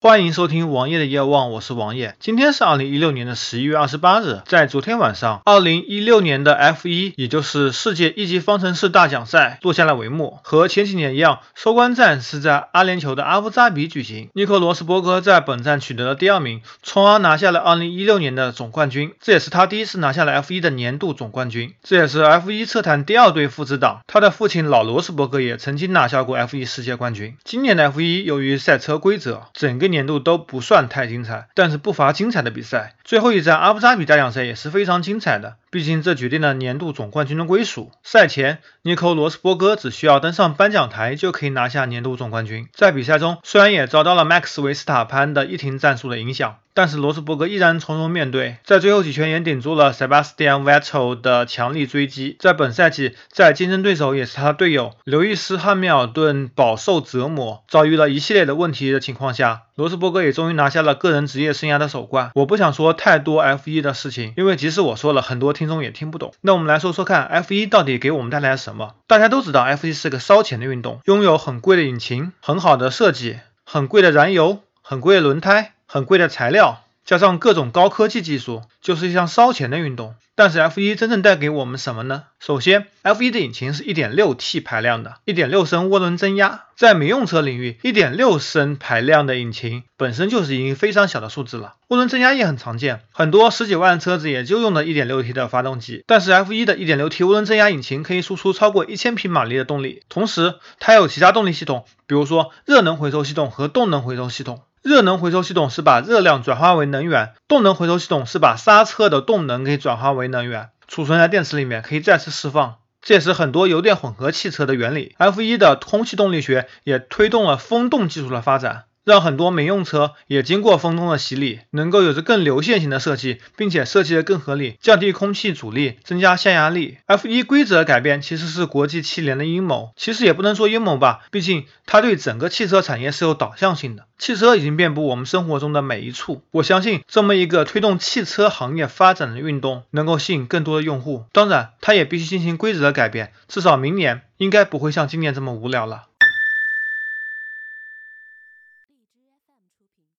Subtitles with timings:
[0.00, 2.14] 欢迎收听王爷的夜望，我是王爷。
[2.20, 10.38] 今天是二零一六年的十一月二十八日，在昨天晚上，二零一六年的 F 一，也就是世界一级方程式大奖赛落下了帷幕。
[10.44, 14.28] 和前几年一样，收官战是在阿联酋的阿布扎比举行。
[14.34, 19.10] 尼克罗斯伯格在本站取得了第二名，从而拿下了二零一六年的总冠军。
[19.20, 21.74] 这也是他第一次拿下了 F 一的年度总冠军。
[21.82, 24.02] 这也是 F 一车坛第二对父子档。
[24.06, 27.36] 他的父亲老罗斯伯格也曾经拿下过 F 一世界冠军。
[27.42, 32.94] 今年的 F 一由于赛车规则，整个年度都不算太精彩，但是不乏精彩的比赛。
[33.04, 37.90] 最后一站阿布扎比大奖赛也是非常精彩的，毕竟这决定了年度总冠军的归属。
[38.02, 42.68] 赛前，尼科罗斯伯格只需要登上颁奖台就可以拿下年度总冠军。
[42.72, 46.56] 在比赛中，虽然也遭到了 Max 维斯塔潘的一停战术的影响。
[46.74, 52.36] 但是罗斯伯格依然从容面对，在最后几圈也顶住了 Sebastian Vettel 的强力追击。
[52.38, 62.30] 在本赛季，在竞争对手也是他的队友刘易斯·汉密尔顿饱受折磨，遭遇了一系列的问题的情况下，罗斯伯格也终于拿下了个人职业生涯的首冠。
[62.36, 66.32] 我不想说太多 F1 的事情，因为即使我说了很多听众也听不懂。
[66.40, 68.94] 那我们来说说看，F1 到底给我们带来了什么？
[69.08, 75.72] 大家都知道，F1 是个烧钱的运动，拥有很贵的引擎、很好的设计、很贵的燃油、很贵的轮胎。
[75.90, 80.14] 很贵的材料，加上各种高科技技术，就是一项烧钱的运动。
[80.34, 82.24] 但是 F1 真正带给我们什么呢？
[82.38, 86.66] 首先，F1 的引擎是 1.6T 排量的，1.6升涡轮增压。
[86.76, 91.76] 在民用车领域，1.6升排量的引擎本身就是已经非常小的数字了。
[91.88, 96.04] 涡轮增压也很常见，很多十几万车子也就用的 1.6T 的发动机。
[96.06, 104.60] 但是 F1 的 1.6T 涡轮增压引擎可以输出超过1000匹马力的动力，同时它有其他动力系统，比如说热能回收系统和动能回收系统。
[104.82, 112.76] 热能回收系统是把热量转化为能源，动能回收系统是把刹车的动能给转化为能源，储存在电池里面，可以再次释放。
[113.00, 115.14] 这也是很多油电混合汽车的原理。
[115.18, 118.84] F1 的空气动力学也推动了风洞技术的发展。
[119.08, 126.98] 让很多民用车也经过风洞的洗礼，能够有着更流线型的设计，并且设计的更合理，降低空气阻力，增加下压力。
[127.06, 134.04] F1 规则的改变其实是国际汽联的阴谋，其实也不能说阴谋吧，毕竟它对整个汽车产业是有导向性的。
[134.18, 141.24] 汽车已经遍布我们生活中的每一处，我相信这么一个推动汽车行业发展的运动，能够吸引更多的用户。
[141.32, 146.08] 当然，它也必须进行规则的改变，至少明年应该不会像今年这么无聊了。